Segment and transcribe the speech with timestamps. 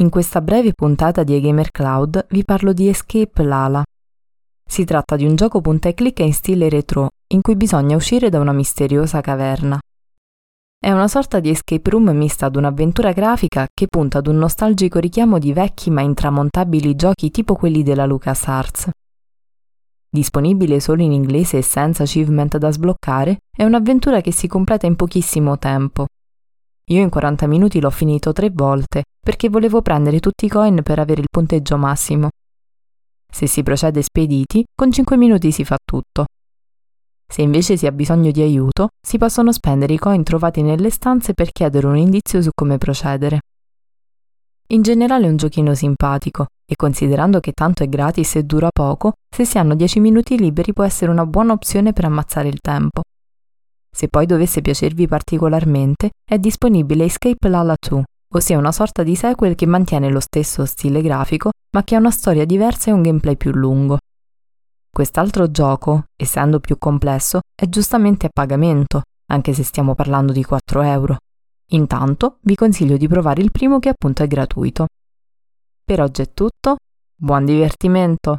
[0.00, 3.82] In questa breve puntata di Gamer Cloud vi parlo di Escape Lala.
[4.64, 8.28] Si tratta di un gioco punta e clicca in stile retro, in cui bisogna uscire
[8.28, 9.76] da una misteriosa caverna.
[10.78, 15.00] È una sorta di escape room mista ad un'avventura grafica che punta ad un nostalgico
[15.00, 18.90] richiamo di vecchi ma intramontabili giochi tipo quelli della LucasArts.
[20.08, 24.94] Disponibile solo in inglese e senza achievement da sbloccare, è un'avventura che si completa in
[24.94, 26.06] pochissimo tempo.
[26.90, 30.98] Io in 40 minuti l'ho finito tre volte perché volevo prendere tutti i coin per
[30.98, 32.30] avere il punteggio massimo.
[33.30, 36.24] Se si procede spediti, con 5 minuti si fa tutto.
[37.30, 41.34] Se invece si ha bisogno di aiuto, si possono spendere i coin trovati nelle stanze
[41.34, 43.40] per chiedere un indizio su come procedere.
[44.68, 49.12] In generale è un giochino simpatico e considerando che tanto è gratis e dura poco,
[49.28, 53.02] se si hanno 10 minuti liberi può essere una buona opzione per ammazzare il tempo.
[53.98, 59.56] Se poi dovesse piacervi particolarmente, è disponibile Escape Lala 2, ossia una sorta di sequel
[59.56, 63.36] che mantiene lo stesso stile grafico, ma che ha una storia diversa e un gameplay
[63.36, 63.98] più lungo.
[64.88, 70.80] Quest'altro gioco, essendo più complesso, è giustamente a pagamento, anche se stiamo parlando di 4
[70.82, 71.16] euro.
[71.70, 74.86] Intanto vi consiglio di provare il primo che appunto è gratuito.
[75.84, 76.76] Per oggi è tutto,
[77.16, 78.38] buon divertimento!